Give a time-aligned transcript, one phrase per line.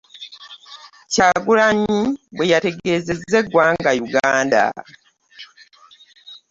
[1.11, 1.99] Kyagulanyi
[2.35, 4.63] bwe yategeeza eggwanga Uganda.